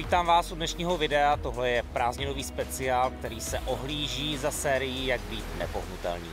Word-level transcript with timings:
Vítám 0.00 0.26
vás 0.26 0.52
u 0.52 0.54
dnešního 0.54 0.98
videa. 0.98 1.36
Tohle 1.36 1.70
je 1.70 1.82
prázdninový 1.82 2.44
speciál, 2.44 3.10
který 3.10 3.40
se 3.40 3.60
ohlíží 3.60 4.36
za 4.36 4.50
sérií 4.50 5.06
Jak 5.06 5.20
být 5.20 5.44
nepohnutelný. 5.58 6.30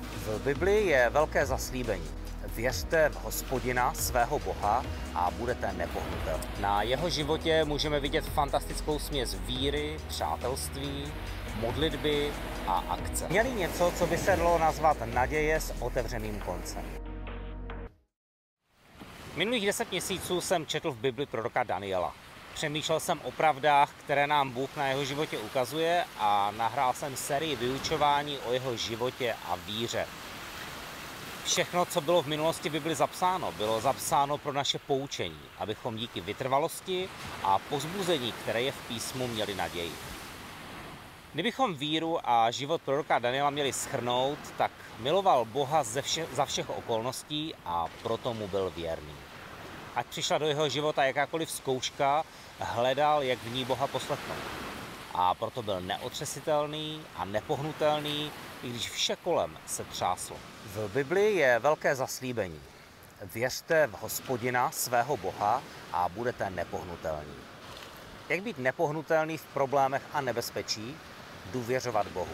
V 0.00 0.40
Bibli 0.44 0.86
je 0.86 1.10
velké 1.10 1.46
zaslíbení. 1.46 2.10
Věřte 2.46 3.08
v 3.08 3.24
hospodina, 3.24 3.94
svého 3.94 4.38
boha 4.38 4.84
a 5.14 5.30
budete 5.30 5.72
nepohnutelní. 5.72 6.44
Na 6.60 6.82
jeho 6.82 7.10
životě 7.10 7.64
můžeme 7.64 8.00
vidět 8.00 8.24
fantastickou 8.24 8.98
směs 8.98 9.34
víry, 9.34 9.96
přátelství, 10.08 11.12
modlitby 11.60 12.30
a 12.66 12.84
akce. 12.88 13.28
Měli 13.28 13.50
něco, 13.50 13.92
co 13.96 14.06
by 14.06 14.18
se 14.18 14.36
dalo 14.36 14.58
nazvat 14.58 14.96
naděje 15.04 15.60
s 15.60 15.74
otevřeným 15.80 16.40
koncem. 16.40 16.84
Minulých 19.36 19.66
deset 19.66 19.90
měsíců 19.90 20.40
jsem 20.40 20.66
četl 20.66 20.92
v 20.92 20.96
Bibli 20.96 21.26
proroka 21.26 21.62
Daniela. 21.62 22.14
Přemýšlel 22.58 23.00
jsem 23.00 23.20
o 23.24 23.30
pravdách, 23.30 23.90
které 23.98 24.26
nám 24.26 24.50
Bůh 24.50 24.76
na 24.76 24.86
jeho 24.86 25.04
životě 25.04 25.38
ukazuje 25.38 26.04
a 26.18 26.50
nahrál 26.56 26.92
jsem 26.92 27.16
sérii 27.16 27.56
vyučování 27.56 28.38
o 28.38 28.52
jeho 28.52 28.76
životě 28.76 29.36
a 29.46 29.56
víře. 29.56 30.06
Všechno, 31.44 31.86
co 31.86 32.00
bylo 32.00 32.22
v 32.22 32.26
minulosti 32.26 32.70
Bibli 32.70 32.94
zapsáno, 32.94 33.52
bylo 33.52 33.80
zapsáno 33.80 34.38
pro 34.38 34.52
naše 34.52 34.78
poučení, 34.78 35.40
abychom 35.58 35.96
díky 35.96 36.20
vytrvalosti 36.20 37.08
a 37.42 37.58
pozbuzení, 37.58 38.32
které 38.32 38.62
je 38.62 38.72
v 38.72 38.88
písmu, 38.88 39.26
měli 39.28 39.54
naději. 39.54 39.92
Kdybychom 41.32 41.74
víru 41.74 42.30
a 42.30 42.50
život 42.50 42.82
proroka 42.82 43.18
Daniela 43.18 43.50
měli 43.50 43.72
schrnout, 43.72 44.38
tak 44.56 44.70
miloval 44.98 45.44
Boha 45.44 45.82
ze 45.82 46.02
vše, 46.02 46.26
za 46.32 46.44
všech 46.44 46.70
okolností 46.70 47.54
a 47.64 47.86
proto 48.02 48.34
mu 48.34 48.48
byl 48.48 48.72
věrný. 48.76 49.14
Ať 49.98 50.06
přišla 50.06 50.38
do 50.38 50.46
jeho 50.46 50.68
života 50.68 51.04
jakákoliv 51.04 51.50
zkouška, 51.50 52.24
hledal, 52.58 53.22
jak 53.22 53.38
v 53.38 53.52
ní 53.52 53.64
Boha 53.64 53.86
poslechnout. 53.86 54.38
A 55.14 55.34
proto 55.34 55.62
byl 55.62 55.80
neotřesitelný 55.80 57.02
a 57.16 57.24
nepohnutelný, 57.24 58.32
i 58.62 58.70
když 58.70 58.90
vše 58.90 59.16
kolem 59.16 59.58
se 59.66 59.84
třáslo. 59.84 60.36
V 60.64 60.88
Bibli 60.88 61.34
je 61.34 61.58
velké 61.58 61.94
zaslíbení. 61.94 62.60
Věřte 63.22 63.86
v 63.86 64.02
hospodina, 64.02 64.70
svého 64.70 65.16
Boha 65.16 65.62
a 65.92 66.08
budete 66.08 66.50
nepohnutelní. 66.50 67.36
Jak 68.28 68.42
být 68.42 68.58
nepohnutelný 68.58 69.38
v 69.38 69.46
problémech 69.46 70.02
a 70.12 70.20
nebezpečí? 70.20 70.96
Důvěřovat 71.52 72.06
Bohu. 72.06 72.32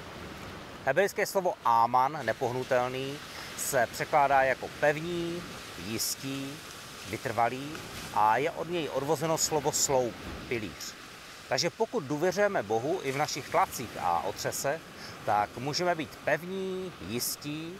Hebrejské 0.84 1.27
slovo 1.27 1.55
áman, 1.65 2.19
nepohnutelný, 2.23 3.19
se 3.56 3.87
překládá 3.93 4.43
jako 4.43 4.69
pevný, 4.81 5.43
jistý, 5.87 6.53
vytrvalý 7.10 7.72
a 8.14 8.36
je 8.36 8.50
od 8.50 8.70
něj 8.70 8.88
odvozeno 8.88 9.38
slovo 9.38 9.72
sloup, 9.72 10.14
pilíř. 10.48 10.94
Takže 11.48 11.70
pokud 11.70 12.05
důvěřujeme 12.05 12.62
Bohu 12.62 13.00
i 13.02 13.12
v 13.12 13.16
našich 13.16 13.48
tlacích 13.48 13.91
a 14.00 14.20
otřesech, 14.20 14.80
tak 15.27 15.56
můžeme 15.56 15.94
být 15.94 16.19
pevní, 16.25 16.92
jistí 17.08 17.75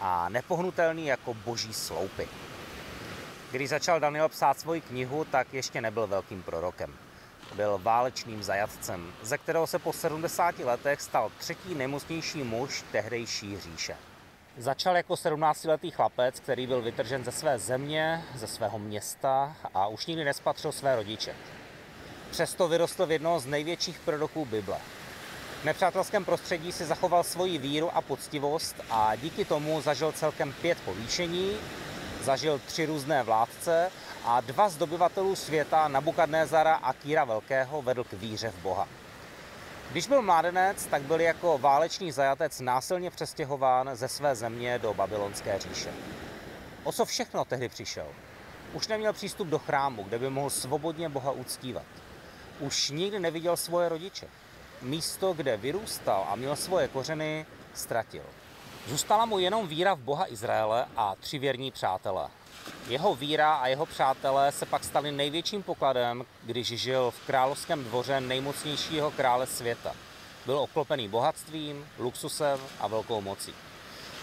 a 0.00 0.28
nepohnutelní 0.28 1.06
jako 1.06 1.34
boží 1.34 1.74
sloupy. 1.74 2.28
Když 3.50 3.68
začal 3.68 4.00
Daniel 4.00 4.28
psát 4.28 4.60
svoji 4.60 4.80
knihu, 4.80 5.24
tak 5.24 5.54
ještě 5.54 5.80
nebyl 5.80 6.06
velkým 6.06 6.42
prorokem. 6.42 6.94
Byl 7.54 7.80
válečným 7.82 8.42
zajatcem, 8.42 9.12
ze 9.22 9.38
kterého 9.38 9.66
se 9.66 9.78
po 9.78 9.92
70 9.92 10.58
letech 10.58 11.00
stal 11.00 11.32
třetí 11.38 11.74
nejmocnější 11.74 12.42
muž 12.42 12.84
tehdejší 12.92 13.60
říše. 13.60 13.96
Začal 14.56 14.96
jako 14.96 15.14
17-letý 15.14 15.90
chlapec, 15.90 16.40
který 16.40 16.66
byl 16.66 16.82
vytržen 16.82 17.24
ze 17.24 17.32
své 17.32 17.58
země, 17.58 18.24
ze 18.34 18.46
svého 18.46 18.78
města 18.78 19.56
a 19.74 19.86
už 19.86 20.06
nikdy 20.06 20.24
nespatřil 20.24 20.72
své 20.72 20.96
rodiče. 20.96 21.34
Přesto 22.30 22.68
vyrostl 22.68 23.06
v 23.06 23.10
jednoho 23.10 23.40
z 23.40 23.46
největších 23.46 23.98
proroků 23.98 24.44
Bible. 24.44 24.78
V 25.60 25.64
nepřátelském 25.64 26.24
prostředí 26.24 26.72
si 26.72 26.84
zachoval 26.84 27.24
svoji 27.24 27.58
víru 27.58 27.96
a 27.96 28.00
poctivost 28.00 28.76
a 28.90 29.16
díky 29.16 29.44
tomu 29.44 29.80
zažil 29.80 30.12
celkem 30.12 30.52
pět 30.52 30.78
povýšení, 30.84 31.56
zažil 32.22 32.60
tři 32.66 32.86
různé 32.86 33.22
vládce 33.22 33.90
a 34.24 34.40
dva 34.40 34.68
z 34.68 34.76
dobyvatelů 34.76 35.36
světa, 35.36 35.88
Nabukadnézara 35.88 36.74
a 36.74 36.92
Kýra 36.92 37.24
Velkého, 37.24 37.82
vedl 37.82 38.04
k 38.04 38.12
víře 38.12 38.50
v 38.50 38.62
Boha. 38.62 38.88
Když 39.92 40.06
byl 40.06 40.22
mládenec, 40.22 40.86
tak 40.86 41.02
byl 41.02 41.20
jako 41.20 41.58
válečný 41.58 42.12
zajatec 42.12 42.60
násilně 42.60 43.10
přestěhován 43.10 43.90
ze 43.92 44.08
své 44.08 44.34
země 44.34 44.78
do 44.78 44.94
babylonské 44.94 45.58
říše. 45.58 45.92
O 46.84 46.92
co 46.92 47.04
všechno 47.04 47.44
tehdy 47.44 47.68
přišel? 47.68 48.06
Už 48.72 48.88
neměl 48.88 49.12
přístup 49.12 49.48
do 49.48 49.58
chrámu, 49.58 50.02
kde 50.02 50.18
by 50.18 50.30
mohl 50.30 50.50
svobodně 50.50 51.08
Boha 51.08 51.30
uctívat. 51.30 51.84
Už 52.60 52.90
nikdy 52.90 53.20
neviděl 53.20 53.56
svoje 53.56 53.88
rodiče. 53.88 54.28
Místo, 54.82 55.32
kde 55.32 55.56
vyrůstal 55.56 56.26
a 56.28 56.36
měl 56.36 56.56
svoje 56.56 56.88
kořeny, 56.88 57.46
ztratil. 57.74 58.24
Zůstala 58.86 59.26
mu 59.26 59.38
jenom 59.38 59.68
víra 59.68 59.94
v 59.94 59.98
Boha 59.98 60.32
Izraele 60.32 60.86
a 60.96 61.14
tři 61.14 61.38
věrní 61.38 61.70
přátelé. 61.70 62.28
Jeho 62.88 63.14
víra 63.14 63.54
a 63.54 63.66
jeho 63.66 63.86
přátelé 63.86 64.52
se 64.52 64.66
pak 64.66 64.84
stali 64.84 65.12
největším 65.12 65.62
pokladem, 65.62 66.24
když 66.42 66.66
žil 66.66 67.10
v 67.10 67.26
královském 67.26 67.84
dvoře 67.84 68.20
nejmocnějšího 68.20 69.10
krále 69.10 69.46
světa. 69.46 69.92
Byl 70.46 70.58
oklopený 70.58 71.08
bohatstvím, 71.08 71.86
luxusem 71.98 72.60
a 72.80 72.86
velkou 72.86 73.20
mocí. 73.20 73.54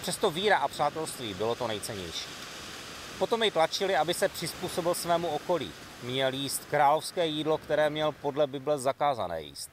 Přesto 0.02 0.32
víra 0.32 0.58
a 0.58 0.68
přátelství 0.68 1.34
bylo 1.34 1.56
to 1.56 1.68
nejcennější. 1.68 2.26
Potom 3.20 3.44
jej 3.44 3.52
tlačili, 3.52 3.96
aby 3.96 4.14
se 4.14 4.30
přizpůsobil 4.30 4.94
svému 4.94 5.28
okolí. 5.28 5.72
Měl 6.04 6.34
jíst 6.34 6.66
královské 6.70 7.26
jídlo, 7.26 7.58
které 7.58 7.90
měl 7.90 8.12
podle 8.12 8.48
Bible 8.48 8.78
zakázané 8.78 9.42
jíst. 9.42 9.70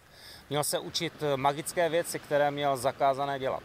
Měl 0.51 0.65
se 0.65 0.79
učit 0.79 1.13
magické 1.37 1.89
věci, 1.89 2.19
které 2.19 2.51
měl 2.51 2.77
zakázané 2.77 3.39
dělat. 3.39 3.63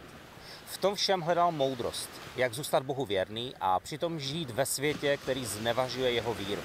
V 0.70 0.78
tom 0.78 0.94
všem 0.94 1.20
hledal 1.20 1.52
moudrost, 1.52 2.10
jak 2.36 2.54
zůstat 2.54 2.82
Bohu 2.82 3.04
věrný 3.04 3.54
a 3.60 3.80
přitom 3.80 4.20
žít 4.20 4.50
ve 4.50 4.66
světě, 4.66 5.16
který 5.16 5.44
znevažuje 5.44 6.12
jeho 6.12 6.34
víru. 6.34 6.62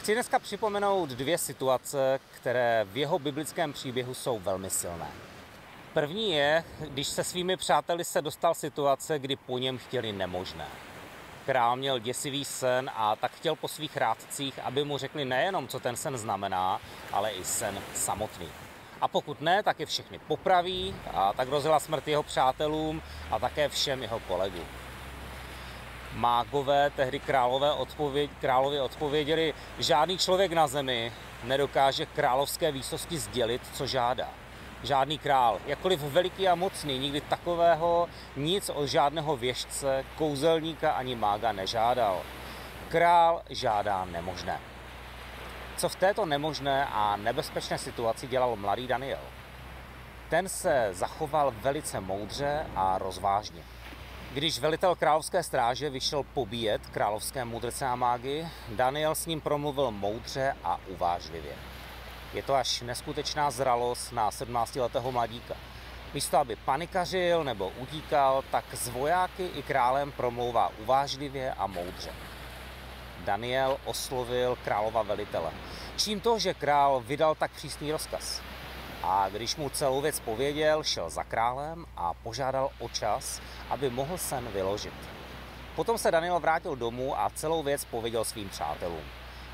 Chci 0.00 0.14
dneska 0.14 0.38
připomenout 0.38 1.10
dvě 1.10 1.38
situace, 1.38 2.20
které 2.34 2.86
v 2.92 2.96
jeho 2.96 3.18
biblickém 3.18 3.72
příběhu 3.72 4.14
jsou 4.14 4.38
velmi 4.38 4.70
silné. 4.70 5.10
První 5.94 6.32
je, 6.32 6.64
když 6.80 7.08
se 7.08 7.24
svými 7.24 7.56
přáteli 7.56 8.04
se 8.04 8.22
dostal 8.22 8.54
situace, 8.54 9.18
kdy 9.18 9.36
po 9.36 9.58
něm 9.58 9.78
chtěli 9.78 10.12
nemožné. 10.12 10.68
Král 11.46 11.76
měl 11.76 11.98
děsivý 11.98 12.44
sen 12.44 12.90
a 12.94 13.16
tak 13.16 13.32
chtěl 13.32 13.56
po 13.56 13.68
svých 13.68 13.96
rádcích, 13.96 14.58
aby 14.58 14.84
mu 14.84 14.98
řekli 14.98 15.24
nejenom, 15.24 15.68
co 15.68 15.80
ten 15.80 15.96
sen 15.96 16.18
znamená, 16.18 16.80
ale 17.12 17.30
i 17.30 17.44
sen 17.44 17.78
samotný. 17.94 18.48
A 19.00 19.08
pokud 19.08 19.40
ne, 19.40 19.62
tak 19.62 19.80
je 19.80 19.86
všechny 19.86 20.18
popraví 20.18 20.94
a 21.14 21.32
tak 21.32 21.48
rozjela 21.48 21.80
smrt 21.80 22.08
jeho 22.08 22.22
přátelům 22.22 23.02
a 23.30 23.38
také 23.38 23.68
všem 23.68 24.02
jeho 24.02 24.20
kolegům. 24.20 24.64
Mágové, 26.14 26.90
tehdy 26.90 27.18
králové 27.18 27.72
odpověď, 27.72 28.30
královi 28.40 28.80
odpověděli, 28.80 29.54
žádný 29.78 30.18
člověk 30.18 30.52
na 30.52 30.66
zemi 30.66 31.12
nedokáže 31.44 32.06
královské 32.06 32.72
výsosti 32.72 33.18
sdělit, 33.18 33.62
co 33.72 33.86
žádá. 33.86 34.28
Žádný 34.82 35.18
král, 35.18 35.58
jakkoliv 35.66 36.00
veliký 36.00 36.48
a 36.48 36.54
mocný, 36.54 36.98
nikdy 36.98 37.20
takového 37.20 38.08
nic 38.36 38.70
od 38.74 38.86
žádného 38.86 39.36
věžce, 39.36 40.04
kouzelníka 40.16 40.92
ani 40.92 41.16
mága 41.16 41.52
nežádal. 41.52 42.22
Král 42.88 43.42
žádá 43.50 44.04
nemožné. 44.04 44.60
Co 45.78 45.88
v 45.88 45.96
této 45.96 46.26
nemožné 46.26 46.86
a 46.92 47.16
nebezpečné 47.16 47.78
situaci 47.78 48.26
dělal 48.26 48.56
mladý 48.56 48.86
Daniel? 48.86 49.20
Ten 50.28 50.48
se 50.48 50.88
zachoval 50.92 51.54
velice 51.60 52.00
moudře 52.00 52.66
a 52.76 52.98
rozvážně. 52.98 53.62
Když 54.32 54.58
velitel 54.58 54.94
královské 54.94 55.42
stráže 55.42 55.90
vyšel 55.90 56.22
pobíjet 56.22 56.86
královské 56.86 57.44
mudrce 57.44 57.86
a 57.86 57.96
mágy, 57.96 58.48
Daniel 58.68 59.14
s 59.14 59.26
ním 59.26 59.40
promluvil 59.40 59.90
moudře 59.90 60.56
a 60.64 60.78
uvážlivě. 60.86 61.52
Je 62.34 62.42
to 62.42 62.54
až 62.54 62.80
neskutečná 62.80 63.50
zralost 63.50 64.12
na 64.12 64.30
17-letého 64.30 65.12
mladíka. 65.12 65.54
Místo, 66.14 66.38
aby 66.38 66.56
panikařil 66.56 67.44
nebo 67.44 67.72
utíkal, 67.78 68.44
tak 68.50 68.64
s 68.72 68.88
vojáky 68.88 69.46
i 69.46 69.62
králem 69.62 70.12
promlouvá 70.12 70.70
uvážlivě 70.78 71.52
a 71.52 71.66
moudře. 71.66 72.10
Daniel 73.28 73.76
oslovil 73.84 74.56
králova 74.64 75.02
velitele. 75.02 75.52
Čím 75.96 76.20
to, 76.20 76.38
že 76.38 76.54
král 76.54 77.04
vydal 77.04 77.34
tak 77.34 77.52
přísný 77.52 77.92
rozkaz? 77.92 78.40
A 79.02 79.28
když 79.28 79.56
mu 79.56 79.68
celou 79.68 80.00
věc 80.00 80.20
pověděl, 80.20 80.82
šel 80.82 81.10
za 81.10 81.24
králem 81.24 81.84
a 81.96 82.14
požádal 82.14 82.70
o 82.78 82.88
čas, 82.88 83.40
aby 83.70 83.90
mohl 83.90 84.18
sen 84.18 84.48
vyložit. 84.48 84.94
Potom 85.76 85.98
se 85.98 86.10
Daniel 86.10 86.40
vrátil 86.40 86.76
domů 86.76 87.20
a 87.20 87.30
celou 87.30 87.62
věc 87.62 87.84
pověděl 87.84 88.24
svým 88.24 88.48
přátelům. 88.48 89.04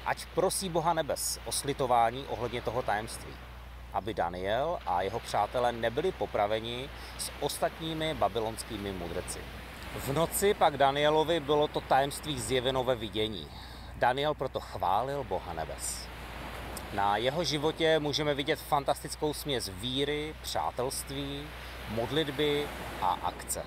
Ať 0.06 0.26
prosí 0.34 0.68
Boha 0.68 0.94
nebes 0.94 1.40
o 1.44 1.52
slitování 1.52 2.26
ohledně 2.28 2.62
toho 2.62 2.82
tajemství, 2.82 3.34
aby 3.92 4.14
Daniel 4.14 4.78
a 4.86 5.02
jeho 5.02 5.20
přátelé 5.20 5.72
nebyli 5.72 6.12
popraveni 6.12 6.88
s 7.18 7.30
ostatními 7.40 8.14
babylonskými 8.14 8.92
mudrci. 8.92 9.40
V 9.94 10.12
noci 10.12 10.54
pak 10.54 10.76
Danielovi 10.76 11.40
bylo 11.40 11.68
to 11.68 11.80
tajemství 11.80 12.40
zjeveno 12.40 12.84
ve 12.84 12.94
vidění. 12.94 13.48
Daniel 13.96 14.34
proto 14.34 14.60
chválil 14.60 15.24
Boha 15.24 15.52
nebes. 15.52 16.08
Na 16.92 17.16
jeho 17.16 17.44
životě 17.44 17.98
můžeme 17.98 18.34
vidět 18.34 18.58
fantastickou 18.58 19.34
směs 19.34 19.70
víry, 19.74 20.34
přátelství, 20.42 21.42
modlitby 21.88 22.66
a 23.00 23.18
akce. 23.22 23.62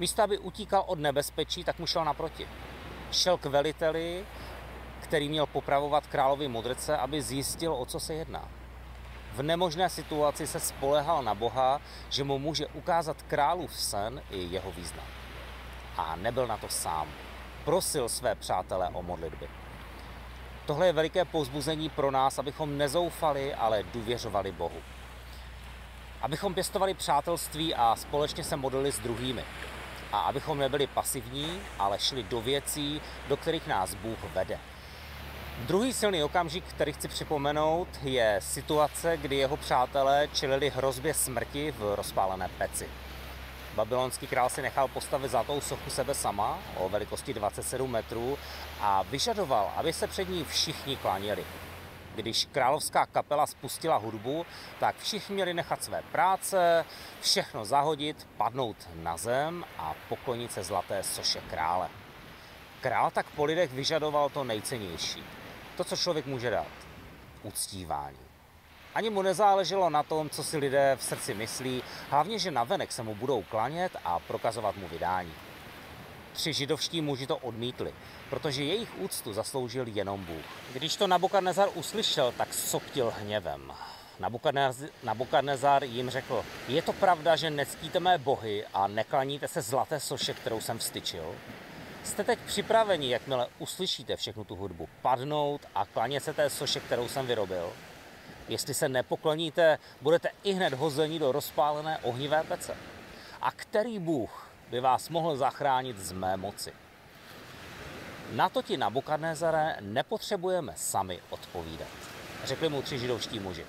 Místo, 0.00 0.22
aby 0.22 0.38
utíkal 0.38 0.84
od 0.86 0.98
nebezpečí, 0.98 1.64
tak 1.64 1.78
mu 1.78 1.86
šel 1.86 2.04
naproti. 2.04 2.48
Šel 3.12 3.38
k 3.38 3.46
veliteli, 3.46 4.24
který 5.00 5.28
měl 5.28 5.46
popravovat 5.46 6.06
královi 6.06 6.48
modrce, 6.48 6.96
aby 6.96 7.22
zjistil, 7.22 7.74
o 7.74 7.86
co 7.86 8.00
se 8.00 8.14
jedná. 8.14 8.48
V 9.34 9.42
nemožné 9.42 9.90
situaci 9.90 10.46
se 10.46 10.60
spolehal 10.60 11.22
na 11.22 11.34
Boha, 11.34 11.80
že 12.10 12.24
mu 12.24 12.38
může 12.38 12.66
ukázat 12.66 13.22
králův 13.22 13.74
sen 13.74 14.22
i 14.30 14.38
jeho 14.38 14.70
význam. 14.70 15.06
A 15.96 16.16
nebyl 16.16 16.46
na 16.46 16.56
to 16.56 16.68
sám. 16.68 17.08
Prosil 17.64 18.08
své 18.08 18.34
přátelé 18.34 18.88
o 18.88 19.02
modlitby. 19.02 19.48
Tohle 20.66 20.86
je 20.86 20.92
veliké 20.92 21.24
povzbuzení 21.24 21.88
pro 21.88 22.10
nás, 22.10 22.38
abychom 22.38 22.78
nezoufali, 22.78 23.54
ale 23.54 23.82
důvěřovali 23.82 24.52
Bohu. 24.52 24.82
Abychom 26.22 26.54
pěstovali 26.54 26.94
přátelství 26.94 27.74
a 27.74 27.96
společně 27.96 28.44
se 28.44 28.56
modlili 28.56 28.92
s 28.92 28.98
druhými. 28.98 29.44
A 30.12 30.20
abychom 30.20 30.58
nebyli 30.58 30.86
pasivní, 30.86 31.60
ale 31.78 31.98
šli 31.98 32.22
do 32.22 32.40
věcí, 32.40 33.00
do 33.28 33.36
kterých 33.36 33.66
nás 33.66 33.94
Bůh 33.94 34.18
vede. 34.34 34.58
Druhý 35.58 35.92
silný 35.92 36.22
okamžik, 36.22 36.64
který 36.64 36.92
chci 36.92 37.08
připomenout, 37.08 37.88
je 38.02 38.36
situace, 38.42 39.16
kdy 39.16 39.36
jeho 39.36 39.56
přátelé 39.56 40.28
čelili 40.32 40.70
hrozbě 40.70 41.14
smrti 41.14 41.70
v 41.70 41.94
rozpálené 41.94 42.48
peci. 42.58 42.88
Babylonský 43.74 44.26
král 44.26 44.48
si 44.48 44.62
nechal 44.62 44.88
postavit 44.88 45.28
zlatou 45.28 45.60
sochu 45.60 45.90
sebe 45.90 46.14
sama 46.14 46.58
o 46.76 46.88
velikosti 46.88 47.34
27 47.34 47.90
metrů 47.90 48.38
a 48.80 49.02
vyžadoval, 49.02 49.72
aby 49.76 49.92
se 49.92 50.06
před 50.06 50.28
ní 50.28 50.44
všichni 50.44 50.96
klaněli. 50.96 51.44
Když 52.14 52.48
královská 52.52 53.06
kapela 53.06 53.46
spustila 53.46 53.96
hudbu, 53.96 54.46
tak 54.80 54.96
všichni 54.96 55.34
měli 55.34 55.54
nechat 55.54 55.84
své 55.84 56.02
práce, 56.12 56.84
všechno 57.20 57.64
zahodit, 57.64 58.28
padnout 58.36 58.76
na 58.94 59.16
zem 59.16 59.64
a 59.78 59.94
poklonit 60.08 60.52
se 60.52 60.62
zlaté 60.62 61.02
soše 61.02 61.40
krále. 61.50 61.88
Král 62.80 63.10
tak 63.10 63.26
po 63.26 63.44
lidech 63.44 63.72
vyžadoval 63.72 64.28
to 64.28 64.44
nejcennější. 64.44 65.24
To, 65.76 65.84
co 65.84 65.96
člověk 65.96 66.26
může 66.26 66.50
dát. 66.50 66.66
Uctívání. 67.42 68.31
Ani 68.94 69.10
mu 69.10 69.22
nezáleželo 69.22 69.90
na 69.90 70.02
tom, 70.02 70.30
co 70.30 70.44
si 70.44 70.56
lidé 70.56 70.96
v 71.00 71.02
srdci 71.02 71.34
myslí, 71.34 71.82
hlavně, 72.10 72.38
že 72.38 72.50
navenek 72.50 72.92
se 72.92 73.02
mu 73.02 73.14
budou 73.14 73.42
klanět 73.42 73.92
a 74.04 74.18
prokazovat 74.18 74.76
mu 74.76 74.88
vydání. 74.88 75.32
Tři 76.32 76.52
židovští 76.52 77.00
muži 77.00 77.26
to 77.26 77.36
odmítli, 77.36 77.94
protože 78.30 78.64
jejich 78.64 78.98
úctu 78.98 79.32
zasloužil 79.32 79.86
jenom 79.88 80.24
Bůh. 80.24 80.44
Když 80.72 80.96
to 80.96 81.06
Nabukadnezar 81.06 81.68
uslyšel, 81.74 82.32
tak 82.36 82.54
soptil 82.54 83.12
hněvem. 83.18 83.72
Nabukadnezar 85.02 85.84
jim 85.84 86.10
řekl, 86.10 86.44
je 86.68 86.82
to 86.82 86.92
pravda, 86.92 87.36
že 87.36 87.50
nectíte 87.50 88.00
mé 88.00 88.18
bohy 88.18 88.64
a 88.74 88.86
neklaníte 88.86 89.48
se 89.48 89.62
zlaté 89.62 90.00
soše, 90.00 90.34
kterou 90.34 90.60
jsem 90.60 90.78
vstyčil? 90.78 91.34
Jste 92.04 92.24
teď 92.24 92.38
připraveni, 92.38 93.10
jakmile 93.10 93.46
uslyšíte 93.58 94.16
všechnu 94.16 94.44
tu 94.44 94.56
hudbu, 94.56 94.88
padnout 95.02 95.60
a 95.74 95.86
klanět 95.86 96.24
se 96.24 96.32
té 96.32 96.50
soše, 96.50 96.80
kterou 96.80 97.08
jsem 97.08 97.26
vyrobil? 97.26 97.72
Jestli 98.52 98.74
se 98.74 98.88
nepokloníte, 98.88 99.78
budete 100.00 100.28
i 100.44 100.52
hned 100.52 100.74
hození 100.74 101.18
do 101.18 101.32
rozpálené 101.32 101.98
ohnivé 101.98 102.44
pece. 102.48 102.76
A 103.40 103.52
který 103.52 103.98
Bůh 103.98 104.50
by 104.70 104.80
vás 104.80 105.08
mohl 105.08 105.36
zachránit 105.36 105.98
z 105.98 106.12
mé 106.12 106.36
moci? 106.36 106.72
Na 108.32 108.48
to 108.48 108.62
ti 108.62 108.76
Nabukadnezare 108.76 109.76
nepotřebujeme 109.80 110.72
sami 110.76 111.20
odpovídat. 111.30 111.88
Řekli 112.44 112.68
mu 112.68 112.82
tři 112.82 112.98
židovští 112.98 113.40
muži. 113.40 113.66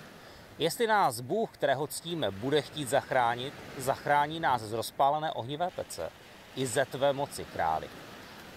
Jestli 0.60 0.88
nás 0.88 1.20
Bůh, 1.20 1.50
kterého 1.52 1.88
ctíme, 1.88 2.32
bude 2.32 2.62
chtít 2.62 2.90
zachránit, 2.90 3.54
zachrání 3.78 4.40
nás 4.40 4.62
z 4.62 4.74
rozpálené 4.74 5.32
ohnivé 5.32 5.70
pece 5.76 6.10
i 6.56 6.66
ze 6.66 6.86
tvé 6.86 7.14
moci, 7.14 7.46
králi. 7.46 7.90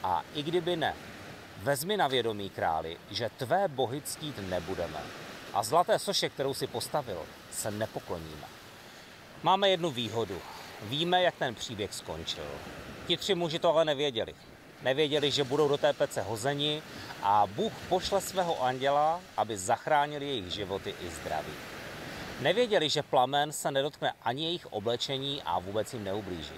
A 0.02 0.22
i 0.34 0.43
kdyby 0.43 0.76
ne, 0.76 0.94
vezmi 1.62 1.96
na 1.96 2.08
vědomí, 2.08 2.50
králi, 2.50 2.96
že 3.11 3.31
tvé 3.37 3.69
bohy 3.69 4.00
ctít 4.00 4.38
nebudeme, 4.49 5.00
a 5.54 5.62
zlaté 5.62 5.98
soše, 5.98 6.28
kterou 6.28 6.54
si 6.54 6.66
postavil, 6.66 7.22
se 7.52 7.70
nepokloníme. 7.70 8.46
Máme 9.43 9.69
jednu 9.69 9.90
výhodu. 9.90 10.40
Víme, 10.82 11.22
jak 11.22 11.34
ten 11.34 11.54
příběh 11.54 11.94
skončil. 11.94 12.44
Ti 13.06 13.16
tři 13.16 13.34
muži 13.34 13.58
to 13.58 13.70
ale 13.70 13.84
nevěděli. 13.84 14.34
Nevěděli, 14.82 15.31
že 15.31 15.44
budou 15.44 15.69
do 15.69 15.76
té 15.76 15.93
pece 15.93 16.22
hozeni 16.22 16.82
a 17.22 17.46
Bůh 17.46 17.72
pošle 17.88 18.20
svého 18.20 18.62
anděla, 18.62 19.20
aby 19.37 19.58
zachránil 19.58 20.22
jejich 20.22 20.50
životy 20.52 20.94
i 21.00 21.10
zdraví. 21.10 21.52
Nevěděli, 22.40 22.90
že 22.90 23.02
plamen 23.02 23.52
se 23.52 23.70
nedotkne 23.70 24.12
ani 24.22 24.44
jejich 24.44 24.66
oblečení 24.66 25.43
a 25.44 25.58
vůbec 25.58 25.93
jim 25.94 26.04
neublíží. 26.04 26.54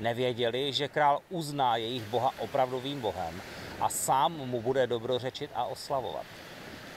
Nevěděli, 0.00 0.72
že 0.72 0.88
král 0.88 1.20
uzná 1.30 1.76
jejich 1.76 2.02
boha 2.02 2.32
opravdovým 2.38 3.00
bohem 3.00 3.42
a 3.80 3.88
sám 3.88 4.32
mu 4.32 4.62
bude 4.62 4.86
dobrořečit 4.86 5.50
a 5.54 5.64
oslavovat. 5.64 6.24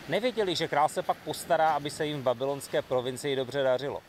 Nevěděli, 0.10 0.56
že 0.56 0.68
král 0.68 0.90
se 0.90 1.02
pak 1.02 1.18
postará, 1.18 1.70
aby 1.70 1.90
se 1.90 2.06
jim 2.06 2.20
v 2.20 2.24
babylonské 2.24 2.82
provincii 2.82 3.36
dobře 3.36 3.64
dařilo. 3.64 4.02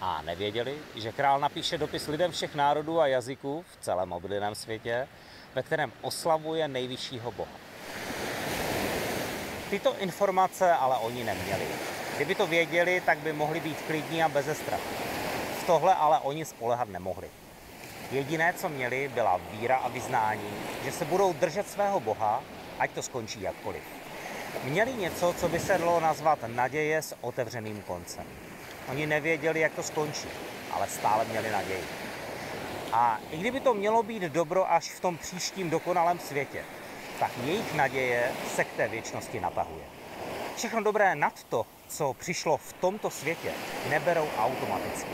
A 0.00 0.22
nevěděli, 0.22 0.78
že 0.94 1.12
král 1.12 1.40
napíše 1.40 1.78
dopis 1.78 2.08
lidem 2.08 2.32
všech 2.32 2.54
národů 2.54 3.00
a 3.00 3.06
jazyků 3.06 3.64
v 3.72 3.84
celém 3.84 4.12
obydleném 4.12 4.54
světě, 4.54 5.08
ve 5.54 5.62
kterém 5.62 5.92
oslavuje 6.02 6.68
nejvyššího 6.68 7.32
boha. 7.32 7.50
Tyto 9.70 9.98
informace 9.98 10.72
ale 10.72 10.96
oni 10.96 11.24
neměli. 11.24 11.66
Kdyby 12.16 12.34
to 12.34 12.46
věděli, 12.46 13.02
tak 13.06 13.18
by 13.18 13.32
mohli 13.32 13.60
být 13.60 13.82
klidní 13.86 14.22
a 14.22 14.28
bez 14.28 14.58
strachu. 14.58 14.94
V 15.60 15.66
tohle 15.66 15.94
ale 15.94 16.18
oni 16.18 16.44
spolehat 16.44 16.88
nemohli. 16.88 17.30
Jediné, 18.10 18.52
co 18.52 18.68
měli, 18.68 19.10
byla 19.14 19.40
víra 19.50 19.76
a 19.76 19.88
vyznání, 19.88 20.50
že 20.84 20.92
se 20.92 21.04
budou 21.04 21.32
držet 21.32 21.68
svého 21.68 22.00
boha, 22.00 22.42
ať 22.78 22.90
to 22.90 23.02
skončí 23.02 23.42
jakkoliv. 23.42 23.82
Měli 24.64 24.92
něco, 24.92 25.34
co 25.38 25.48
by 25.48 25.60
se 25.60 25.78
dalo 25.78 26.00
nazvat 26.00 26.38
naděje 26.46 27.02
s 27.02 27.16
otevřeným 27.20 27.82
koncem. 27.82 28.24
Oni 28.88 29.06
nevěděli, 29.06 29.60
jak 29.60 29.74
to 29.74 29.82
skončí, 29.82 30.28
ale 30.70 30.88
stále 30.88 31.24
měli 31.24 31.50
naději. 31.50 31.84
A 32.92 33.18
i 33.30 33.36
kdyby 33.36 33.60
to 33.60 33.74
mělo 33.74 34.02
být 34.02 34.22
dobro 34.22 34.72
až 34.72 34.90
v 34.90 35.00
tom 35.00 35.18
příštím 35.18 35.70
dokonalém 35.70 36.18
světě, 36.18 36.64
tak 37.20 37.30
jejich 37.44 37.74
naděje 37.74 38.32
se 38.54 38.64
k 38.64 38.72
té 38.72 38.88
věčnosti 38.88 39.40
natahuje. 39.40 39.84
Všechno 40.56 40.82
dobré 40.82 41.14
nad 41.14 41.44
to, 41.44 41.66
co 41.88 42.14
přišlo 42.14 42.56
v 42.56 42.72
tomto 42.72 43.10
světě, 43.10 43.52
neberou 43.88 44.28
automaticky. 44.38 45.10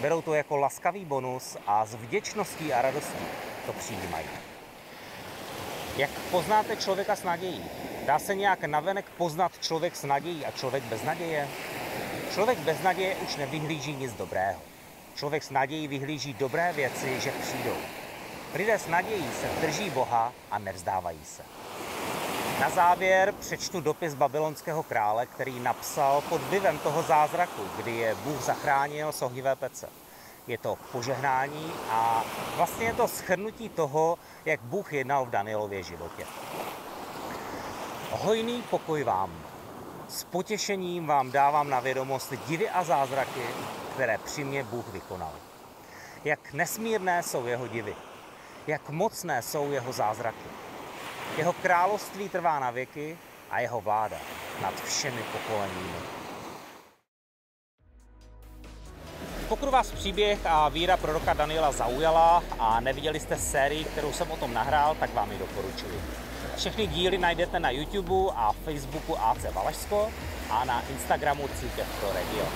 Berou 0.00 0.22
to 0.22 0.34
jako 0.34 0.56
laskavý 0.56 1.04
bonus 1.04 1.56
a 1.66 1.86
s 1.86 1.94
vděčností 1.94 2.72
a 2.72 2.82
radostí 2.82 3.24
to 3.66 3.72
přijímají. 3.72 4.26
Jak 5.96 6.10
poznáte 6.10 6.76
člověka 6.76 7.16
s 7.16 7.22
nadějí? 7.22 7.64
Dá 8.08 8.18
se 8.18 8.34
nějak 8.34 8.64
navenek 8.64 9.04
poznat 9.16 9.52
člověk 9.60 9.96
s 9.96 10.04
nadějí 10.04 10.46
a 10.46 10.50
člověk 10.50 10.84
bez 10.84 11.02
naděje? 11.02 11.48
Člověk 12.32 12.58
bez 12.58 12.82
naděje 12.82 13.16
už 13.16 13.36
nevyhlíží 13.36 13.92
nic 13.92 14.12
dobrého. 14.12 14.60
Člověk 15.14 15.42
s 15.42 15.50
nadějí 15.50 15.88
vyhlíží 15.88 16.34
dobré 16.34 16.72
věci, 16.72 17.20
že 17.20 17.30
přijdou. 17.30 17.76
Lidé 18.54 18.78
s 18.78 18.86
nadějí 18.86 19.28
se 19.40 19.48
drží 19.60 19.90
Boha 19.90 20.32
a 20.50 20.58
nevzdávají 20.58 21.24
se. 21.24 21.42
Na 22.60 22.70
závěr 22.70 23.34
přečtu 23.40 23.80
dopis 23.80 24.14
babylonského 24.14 24.82
krále, 24.82 25.26
který 25.26 25.60
napsal 25.60 26.20
pod 26.20 26.40
vlivem 26.42 26.78
toho 26.78 27.02
zázraku, 27.02 27.62
kdy 27.76 27.96
je 27.96 28.14
Bůh 28.14 28.40
zachránil 28.40 29.12
z 29.12 29.22
ohnivé 29.22 29.56
pece. 29.56 29.88
Je 30.46 30.58
to 30.58 30.78
požehnání 30.92 31.72
a 31.90 32.24
vlastně 32.56 32.86
je 32.86 32.94
to 32.94 33.08
schrnutí 33.08 33.68
toho, 33.68 34.18
jak 34.44 34.60
Bůh 34.60 34.92
jednal 34.92 35.26
v 35.26 35.30
Danielově 35.30 35.82
životě. 35.82 36.26
Hojný 38.18 38.62
pokoj 38.62 39.04
vám. 39.04 39.30
S 40.08 40.24
potěšením 40.24 41.06
vám 41.06 41.30
dávám 41.30 41.70
na 41.70 41.80
vědomost 41.80 42.32
divy 42.46 42.70
a 42.70 42.84
zázraky, 42.84 43.42
které 43.94 44.18
při 44.18 44.44
mě 44.44 44.64
Bůh 44.64 44.88
vykonal. 44.92 45.32
Jak 46.24 46.52
nesmírné 46.52 47.22
jsou 47.22 47.46
jeho 47.46 47.68
divy, 47.68 47.96
jak 48.66 48.88
mocné 48.88 49.42
jsou 49.42 49.70
jeho 49.70 49.92
zázraky. 49.92 50.48
Jeho 51.36 51.52
království 51.52 52.28
trvá 52.28 52.58
na 52.58 52.70
věky 52.70 53.18
a 53.50 53.60
jeho 53.60 53.80
vláda 53.80 54.18
nad 54.62 54.74
všemi 54.74 55.22
pokoleními. 55.32 55.98
Pokud 59.48 59.68
vás 59.68 59.92
příběh 59.92 60.46
a 60.46 60.68
víra 60.68 60.96
proroka 60.96 61.32
Daniela 61.32 61.72
zaujala 61.72 62.42
a 62.58 62.80
neviděli 62.80 63.20
jste 63.20 63.36
sérii, 63.36 63.84
kterou 63.84 64.12
jsem 64.12 64.30
o 64.30 64.36
tom 64.36 64.54
nahrál, 64.54 64.94
tak 64.94 65.14
vám 65.14 65.32
ji 65.32 65.38
doporučuji. 65.38 66.27
Všechny 66.58 66.86
díly 66.86 67.18
najdete 67.18 67.60
na 67.60 67.70
YouTube 67.70 68.32
a 68.36 68.52
Facebooku 68.52 69.16
AC 69.20 69.38
Valašsko 69.54 70.10
a 70.50 70.64
na 70.64 70.82
Instagramu 70.90 71.48
Církev 71.48 71.86
pro 72.00 72.12
region. 72.12 72.48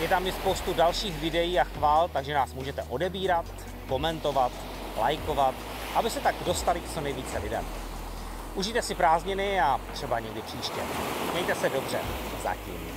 Je 0.00 0.08
tam 0.08 0.26
i 0.26 0.32
spoustu 0.32 0.74
dalších 0.74 1.20
videí 1.20 1.58
a 1.58 1.64
chvál, 1.64 2.08
takže 2.08 2.34
nás 2.34 2.54
můžete 2.54 2.82
odebírat, 2.88 3.44
komentovat, 3.88 4.52
lajkovat, 4.96 5.54
aby 5.94 6.10
se 6.10 6.20
tak 6.20 6.34
dostali 6.46 6.80
k 6.80 6.90
co 6.94 7.00
nejvíce 7.00 7.38
lidem. 7.38 7.64
Užijte 8.54 8.82
si 8.82 8.94
prázdniny 8.94 9.60
a 9.60 9.80
třeba 9.92 10.20
někdy 10.20 10.42
příště. 10.42 10.80
Mějte 11.32 11.54
se 11.54 11.68
dobře. 11.68 11.98
Zatím. 12.42 12.88